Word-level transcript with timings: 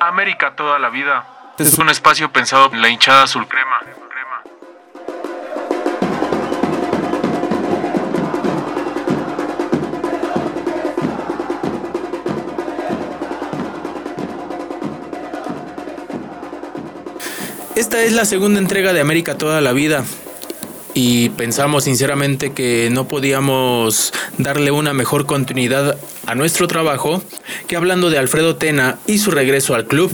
América 0.00 0.54
toda 0.56 0.78
la 0.78 0.90
vida. 0.90 1.54
Es 1.58 1.78
un 1.78 1.88
espacio 1.88 2.32
pensado 2.32 2.70
en 2.72 2.82
la 2.82 2.88
hinchada 2.88 3.22
azul 3.22 3.46
crema. 3.46 3.80
Esta 17.74 18.02
es 18.02 18.12
la 18.12 18.24
segunda 18.24 18.58
entrega 18.58 18.92
de 18.92 19.00
América 19.00 19.38
toda 19.38 19.60
la 19.60 19.72
vida 19.72 20.04
y 21.00 21.28
pensamos 21.28 21.84
sinceramente 21.84 22.50
que 22.50 22.88
no 22.90 23.06
podíamos 23.06 24.12
darle 24.36 24.72
una 24.72 24.92
mejor 24.92 25.26
continuidad 25.26 25.96
a 26.26 26.34
nuestro 26.34 26.66
trabajo 26.66 27.22
que 27.68 27.76
hablando 27.76 28.10
de 28.10 28.18
Alfredo 28.18 28.56
Tena 28.56 28.98
y 29.06 29.18
su 29.18 29.30
regreso 29.30 29.76
al 29.76 29.86
club. 29.86 30.10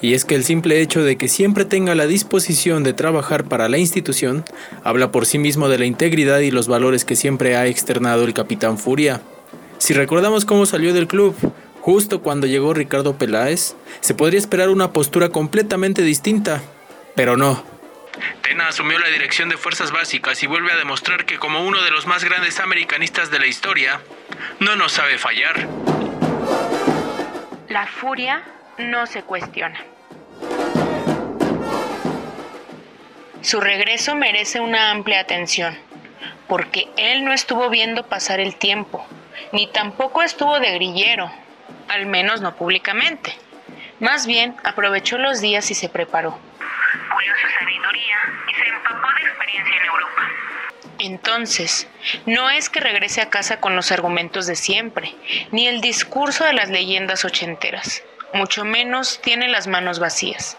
Y 0.00 0.14
es 0.14 0.24
que 0.24 0.34
el 0.34 0.44
simple 0.44 0.80
hecho 0.80 1.04
de 1.04 1.18
que 1.18 1.28
siempre 1.28 1.66
tenga 1.66 1.94
la 1.94 2.06
disposición 2.06 2.84
de 2.84 2.94
trabajar 2.94 3.44
para 3.44 3.68
la 3.68 3.76
institución 3.76 4.46
habla 4.82 5.12
por 5.12 5.26
sí 5.26 5.36
mismo 5.36 5.68
de 5.68 5.76
la 5.76 5.84
integridad 5.84 6.38
y 6.38 6.50
los 6.50 6.68
valores 6.68 7.04
que 7.04 7.14
siempre 7.14 7.56
ha 7.56 7.66
externado 7.66 8.24
el 8.24 8.32
capitán 8.32 8.78
Furia. 8.78 9.20
Si 9.76 9.92
recordamos 9.92 10.46
cómo 10.46 10.64
salió 10.64 10.94
del 10.94 11.06
club, 11.06 11.34
justo 11.82 12.22
cuando 12.22 12.46
llegó 12.46 12.72
Ricardo 12.72 13.18
Peláez, 13.18 13.74
se 14.00 14.14
podría 14.14 14.40
esperar 14.40 14.70
una 14.70 14.90
postura 14.90 15.28
completamente 15.28 16.00
distinta, 16.00 16.62
pero 17.14 17.36
no. 17.36 17.81
Tena 18.42 18.68
asumió 18.68 18.98
la 18.98 19.08
dirección 19.08 19.48
de 19.48 19.56
Fuerzas 19.56 19.92
Básicas 19.92 20.42
y 20.42 20.46
vuelve 20.46 20.72
a 20.72 20.76
demostrar 20.76 21.24
que 21.24 21.38
como 21.38 21.64
uno 21.64 21.82
de 21.82 21.90
los 21.90 22.06
más 22.06 22.24
grandes 22.24 22.60
americanistas 22.60 23.30
de 23.30 23.38
la 23.38 23.46
historia, 23.46 24.00
no 24.60 24.76
nos 24.76 24.92
sabe 24.92 25.18
fallar. 25.18 25.68
La 27.68 27.86
furia 27.86 28.42
no 28.78 29.06
se 29.06 29.22
cuestiona. 29.22 29.80
Su 33.40 33.60
regreso 33.60 34.14
merece 34.14 34.60
una 34.60 34.90
amplia 34.90 35.20
atención, 35.20 35.76
porque 36.48 36.88
él 36.96 37.24
no 37.24 37.32
estuvo 37.32 37.70
viendo 37.70 38.06
pasar 38.06 38.40
el 38.40 38.56
tiempo, 38.56 39.06
ni 39.52 39.66
tampoco 39.66 40.22
estuvo 40.22 40.60
de 40.60 40.72
grillero, 40.74 41.32
al 41.88 42.06
menos 42.06 42.40
no 42.40 42.54
públicamente. 42.54 43.34
Más 44.00 44.26
bien 44.26 44.54
aprovechó 44.64 45.18
los 45.18 45.40
días 45.40 45.70
y 45.70 45.74
se 45.74 45.88
preparó 45.88 46.38
Entonces, 51.02 51.88
no 52.26 52.48
es 52.48 52.70
que 52.70 52.78
regrese 52.78 53.22
a 53.22 53.28
casa 53.28 53.58
con 53.58 53.74
los 53.74 53.90
argumentos 53.90 54.46
de 54.46 54.54
siempre, 54.54 55.12
ni 55.50 55.66
el 55.66 55.80
discurso 55.80 56.44
de 56.44 56.52
las 56.52 56.70
leyendas 56.70 57.24
ochenteras, 57.24 58.04
mucho 58.32 58.64
menos 58.64 59.20
tiene 59.20 59.48
las 59.48 59.66
manos 59.66 59.98
vacías. 59.98 60.56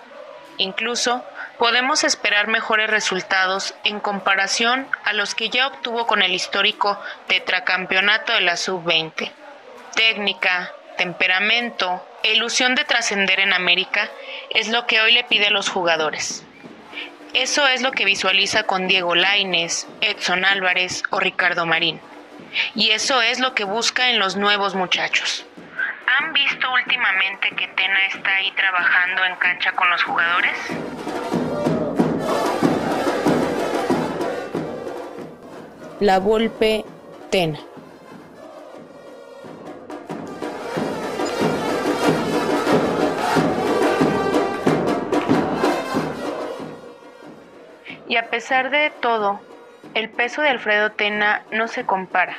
Incluso 0.58 1.24
podemos 1.58 2.04
esperar 2.04 2.48
mejores 2.48 2.90
resultados 2.90 3.74
en 3.86 4.02
comparación 4.02 4.86
a 5.06 5.14
los 5.14 5.34
que 5.34 5.48
ya 5.48 5.66
obtuvo 5.66 6.08
con 6.08 6.22
el 6.22 6.34
histórico 6.34 7.00
tetracampeonato 7.28 8.34
de 8.34 8.42
la 8.42 8.58
sub-20. 8.58 9.32
Técnica, 9.96 10.74
temperamento 10.98 12.06
e 12.22 12.34
ilusión 12.34 12.76
de 12.76 12.84
trascender 12.84 13.40
en 13.40 13.54
América 13.54 14.12
es 14.50 14.68
lo 14.68 14.88
que 14.88 15.00
hoy 15.00 15.14
le 15.14 15.24
pide 15.24 15.48
a 15.48 15.52
los 15.52 15.70
jugadores. 15.70 16.46
Eso 17.34 17.68
es 17.68 17.82
lo 17.82 17.92
que 17.92 18.06
visualiza 18.06 18.64
con 18.64 18.88
Diego 18.88 19.16
Laines, 19.16 19.88
Edson 20.02 20.46
Álvarez 20.46 21.02
o 21.10 21.20
Ricardo 21.20 21.66
Marín. 21.66 22.00
Y 22.76 22.92
eso 22.92 23.24
es 23.24 23.40
lo 23.40 23.56
que 23.56 23.64
busca 23.64 24.12
en 24.12 24.20
los 24.20 24.36
nuevos 24.36 24.76
muchachos. 24.76 25.44
¿Han 26.20 26.32
visto 26.32 26.72
últimamente 26.72 27.50
que 27.56 27.68
Tena 27.70 28.06
está 28.06 28.36
ahí 28.36 28.52
trabajando 28.52 29.26
en 29.26 29.36
cancha 29.38 29.72
con 29.72 29.90
los 29.90 30.04
jugadores? 30.04 30.58
La 36.00 36.20
Volpe 36.20 36.86
Tena. 37.32 37.60
Y 48.08 48.18
a 48.18 48.30
pesar 48.30 48.70
de 48.70 48.90
todo, 48.90 49.42
el 49.94 50.10
peso 50.10 50.42
de 50.42 50.50
Alfredo 50.50 50.92
Tena 50.92 51.44
no 51.52 51.68
se 51.68 51.86
compara. 51.86 52.38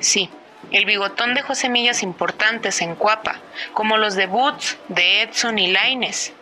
Sí, 0.00 0.30
el 0.72 0.84
bigotón 0.84 1.34
dejó 1.34 1.54
semillas 1.54 2.02
importantes 2.02 2.80
en 2.80 2.94
Cuapa, 2.94 3.36
como 3.72 3.96
los 3.96 4.14
debuts 4.14 4.78
de 4.88 5.22
Edson 5.22 5.58
y 5.58 5.72
Laines. 5.72 6.32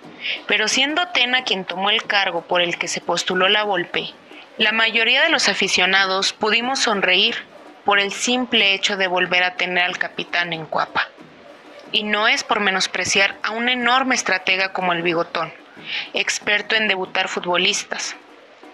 Pero 0.47 0.69
siendo 0.69 1.09
Tena 1.09 1.45
quien 1.45 1.65
tomó 1.65 1.91
el 1.91 2.03
cargo 2.05 2.43
por 2.43 2.61
el 2.61 2.79
que 2.79 2.89
se 2.89 3.01
postuló 3.01 3.49
la 3.49 3.65
Volpe, 3.65 4.13
la 4.59 4.73
mayoría 4.73 5.23
de 5.23 5.29
los 5.29 5.49
aficionados 5.49 6.33
pudimos 6.33 6.81
sonreír 6.81 7.37
por 7.85 8.01
el 8.01 8.13
simple 8.13 8.75
hecho 8.75 8.97
de 8.97 9.07
volver 9.07 9.45
a 9.45 9.55
tener 9.55 9.85
al 9.85 9.99
capitán 9.99 10.53
en 10.53 10.67
Cuapa. 10.67 11.09
Y 11.93 12.03
no 12.03 12.29
es 12.29 12.45
por 12.45 12.61
menospreciar 12.61 13.37
a 13.43 13.53
un 13.53 13.69
enorme 13.69 14.15
estratega 14.15 14.73
como 14.73 14.93
el 14.93 15.03
bigotón, 15.03 15.53
experto 16.13 16.75
en 16.75 16.89
debutar 16.89 17.29
futbolistas, 17.29 18.17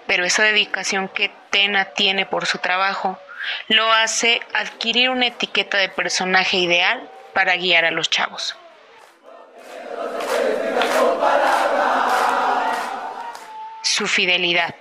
pero 0.06 0.24
esa 0.24 0.42
dedicación 0.42 1.08
que 1.08 1.30
Tena 1.50 1.86
tiene 1.86 2.26
por 2.26 2.46
su 2.46 2.58
trabajo 2.58 3.18
lo 3.68 3.92
hace 3.92 4.40
adquirir 4.52 5.10
una 5.10 5.26
etiqueta 5.26 5.78
de 5.78 5.88
personaje 5.88 6.56
ideal 6.56 7.08
para 7.32 7.56
guiar 7.56 7.84
a 7.84 7.90
los 7.90 8.10
chavos. 8.10 8.56
Su 13.82 14.06
fidelidad. 14.06 14.74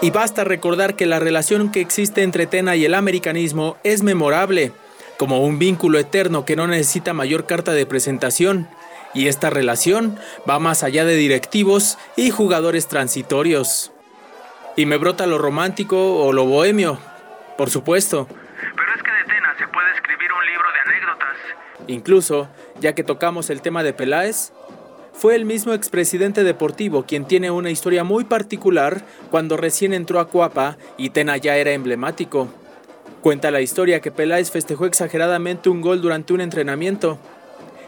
Y 0.00 0.10
basta 0.10 0.42
recordar 0.42 0.96
que 0.96 1.06
la 1.06 1.20
relación 1.20 1.70
que 1.70 1.80
existe 1.80 2.22
entre 2.22 2.46
Tena 2.46 2.74
y 2.74 2.84
el 2.84 2.94
americanismo 2.94 3.76
es 3.84 4.02
memorable, 4.02 4.72
como 5.16 5.44
un 5.44 5.60
vínculo 5.60 5.98
eterno 6.00 6.44
que 6.44 6.56
no 6.56 6.66
necesita 6.66 7.12
mayor 7.12 7.46
carta 7.46 7.72
de 7.72 7.86
presentación 7.86 8.68
y 9.14 9.28
esta 9.28 9.50
relación 9.50 10.18
va 10.48 10.58
más 10.58 10.82
allá 10.82 11.04
de 11.04 11.16
directivos 11.16 11.98
y 12.16 12.30
jugadores 12.30 12.88
transitorios. 12.88 13.92
Y 14.76 14.86
me 14.86 14.96
brota 14.96 15.26
lo 15.26 15.38
romántico 15.38 16.24
o 16.24 16.32
lo 16.32 16.46
bohemio, 16.46 16.98
por 17.58 17.70
supuesto. 17.70 18.26
Pero 18.28 18.94
es 18.96 19.02
que 19.02 19.10
de 19.10 19.24
Tena 19.24 19.54
se 19.58 19.66
puede 19.68 19.92
escribir 19.94 20.32
un 20.32 20.46
libro 20.46 20.68
de 20.72 20.90
anécdotas. 20.90 21.36
Incluso, 21.88 22.48
ya 22.80 22.94
que 22.94 23.04
tocamos 23.04 23.50
el 23.50 23.60
tema 23.60 23.82
de 23.82 23.92
Peláez, 23.92 24.52
fue 25.12 25.34
el 25.34 25.44
mismo 25.44 25.74
expresidente 25.74 26.42
deportivo 26.42 27.04
quien 27.04 27.26
tiene 27.26 27.50
una 27.50 27.70
historia 27.70 28.02
muy 28.02 28.24
particular 28.24 29.02
cuando 29.30 29.58
recién 29.58 29.92
entró 29.92 30.20
a 30.20 30.28
Cuapa 30.28 30.78
y 30.96 31.10
Tena 31.10 31.36
ya 31.36 31.56
era 31.56 31.72
emblemático. 31.72 32.48
Cuenta 33.20 33.50
la 33.50 33.60
historia 33.60 34.00
que 34.00 34.10
Peláez 34.10 34.50
festejó 34.50 34.86
exageradamente 34.86 35.68
un 35.68 35.80
gol 35.80 36.00
durante 36.00 36.32
un 36.32 36.40
entrenamiento 36.40 37.18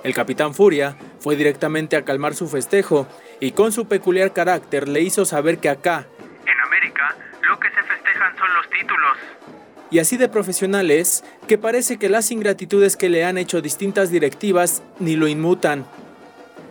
el 0.04 0.14
capitán 0.14 0.54
Furia 0.54 0.96
fue 1.18 1.34
directamente 1.34 1.96
a 1.96 2.04
calmar 2.04 2.34
su 2.34 2.46
festejo 2.46 3.08
y 3.40 3.52
con 3.52 3.72
su 3.72 3.88
peculiar 3.88 4.32
carácter 4.32 4.86
le 4.86 5.00
hizo 5.00 5.24
saber 5.24 5.58
que 5.58 5.70
acá, 5.70 6.06
en 6.46 6.60
América, 6.60 7.16
lo 7.48 7.58
que 7.58 7.68
se 7.70 7.82
festejan 7.82 8.36
son 8.36 8.54
los 8.54 8.70
títulos. 8.70 9.16
Y 9.90 9.98
así 9.98 10.16
de 10.16 10.28
profesional 10.28 10.90
es 10.90 11.24
que 11.48 11.56
parece 11.56 11.98
que 11.98 12.10
las 12.10 12.30
ingratitudes 12.30 12.96
que 12.96 13.08
le 13.08 13.24
han 13.24 13.38
hecho 13.38 13.62
distintas 13.62 14.10
directivas 14.10 14.82
ni 14.98 15.16
lo 15.16 15.26
inmutan. 15.26 15.86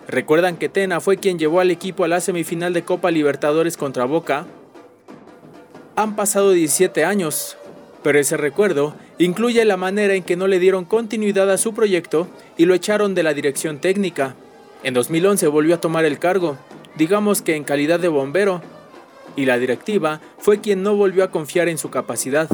¿Recuerdan 0.07 0.57
que 0.57 0.69
Tena 0.69 1.01
fue 1.01 1.17
quien 1.17 1.39
llevó 1.39 1.59
al 1.59 1.71
equipo 1.71 2.03
a 2.03 2.07
la 2.07 2.21
semifinal 2.21 2.73
de 2.73 2.83
Copa 2.83 3.09
Libertadores 3.09 3.77
contra 3.77 4.05
Boca? 4.05 4.45
Han 5.95 6.15
pasado 6.15 6.51
17 6.51 7.03
años, 7.05 7.57
pero 8.03 8.19
ese 8.19 8.37
recuerdo 8.37 8.95
incluye 9.17 9.63
la 9.65 9.77
manera 9.77 10.15
en 10.15 10.23
que 10.23 10.35
no 10.35 10.47
le 10.47 10.59
dieron 10.59 10.85
continuidad 10.85 11.49
a 11.51 11.57
su 11.57 11.73
proyecto 11.73 12.27
y 12.57 12.65
lo 12.65 12.73
echaron 12.73 13.15
de 13.15 13.23
la 13.23 13.33
dirección 13.33 13.79
técnica. 13.79 14.35
En 14.83 14.93
2011 14.93 15.47
volvió 15.47 15.75
a 15.75 15.81
tomar 15.81 16.05
el 16.05 16.19
cargo, 16.19 16.57
digamos 16.95 17.41
que 17.41 17.55
en 17.55 17.63
calidad 17.63 17.99
de 17.99 18.07
bombero, 18.07 18.61
y 19.35 19.45
la 19.45 19.57
directiva 19.57 20.21
fue 20.37 20.61
quien 20.61 20.83
no 20.83 20.95
volvió 20.95 21.23
a 21.23 21.31
confiar 21.31 21.69
en 21.69 21.77
su 21.77 21.89
capacidad. 21.89 22.49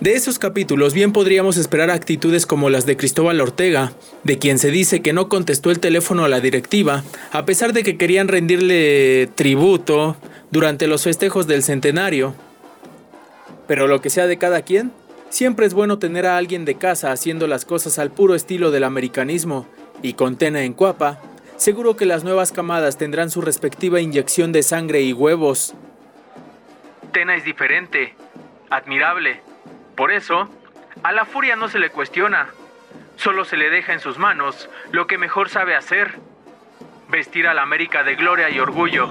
De 0.00 0.14
esos 0.14 0.38
capítulos 0.38 0.92
bien 0.92 1.12
podríamos 1.12 1.56
esperar 1.56 1.90
actitudes 1.90 2.46
como 2.46 2.68
las 2.68 2.84
de 2.84 2.96
Cristóbal 2.96 3.40
Ortega, 3.40 3.92
de 4.24 4.38
quien 4.38 4.58
se 4.58 4.70
dice 4.70 5.02
que 5.02 5.12
no 5.12 5.28
contestó 5.28 5.70
el 5.70 5.78
teléfono 5.78 6.24
a 6.24 6.28
la 6.28 6.40
directiva, 6.40 7.04
a 7.30 7.44
pesar 7.46 7.72
de 7.72 7.84
que 7.84 7.96
querían 7.96 8.28
rendirle 8.28 9.28
tributo 9.34 10.16
durante 10.50 10.88
los 10.88 11.04
festejos 11.04 11.46
del 11.46 11.62
centenario. 11.62 12.34
Pero 13.68 13.86
lo 13.86 14.00
que 14.02 14.10
sea 14.10 14.26
de 14.26 14.36
cada 14.36 14.62
quien, 14.62 14.90
Siempre 15.34 15.66
es 15.66 15.74
bueno 15.74 15.98
tener 15.98 16.26
a 16.26 16.36
alguien 16.36 16.64
de 16.64 16.76
casa 16.76 17.10
haciendo 17.10 17.48
las 17.48 17.64
cosas 17.64 17.98
al 17.98 18.12
puro 18.12 18.36
estilo 18.36 18.70
del 18.70 18.84
americanismo, 18.84 19.66
y 20.00 20.12
con 20.12 20.38
Tena 20.38 20.62
en 20.62 20.74
Cuapa, 20.74 21.18
seguro 21.56 21.96
que 21.96 22.06
las 22.06 22.22
nuevas 22.22 22.52
camadas 22.52 22.98
tendrán 22.98 23.30
su 23.30 23.40
respectiva 23.40 24.00
inyección 24.00 24.52
de 24.52 24.62
sangre 24.62 25.00
y 25.00 25.12
huevos. 25.12 25.74
Tena 27.10 27.34
es 27.34 27.42
diferente, 27.44 28.14
admirable. 28.70 29.40
Por 29.96 30.12
eso, 30.12 30.48
a 31.02 31.10
la 31.10 31.24
furia 31.24 31.56
no 31.56 31.66
se 31.66 31.80
le 31.80 31.90
cuestiona, 31.90 32.50
solo 33.16 33.44
se 33.44 33.56
le 33.56 33.70
deja 33.70 33.92
en 33.92 33.98
sus 33.98 34.18
manos 34.18 34.70
lo 34.92 35.08
que 35.08 35.18
mejor 35.18 35.48
sabe 35.48 35.74
hacer, 35.74 36.14
vestir 37.08 37.48
a 37.48 37.54
la 37.54 37.62
América 37.62 38.04
de 38.04 38.14
gloria 38.14 38.50
y 38.50 38.60
orgullo. 38.60 39.10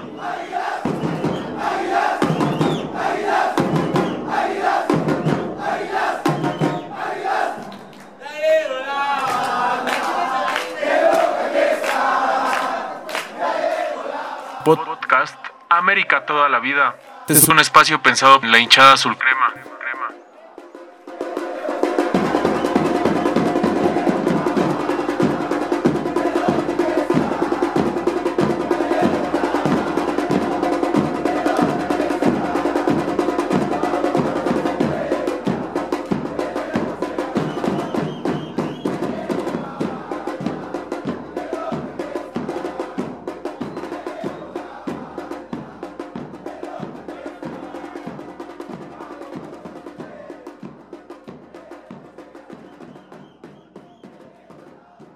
podcast 15.24 15.46
América 15.68 16.26
toda 16.26 16.48
la 16.48 16.60
vida. 16.60 16.96
Es 17.28 17.48
un 17.48 17.58
espacio 17.58 18.00
pensado 18.02 18.40
en 18.42 18.52
la 18.52 18.58
hinchada 18.58 18.92
azulcrema 18.92 19.33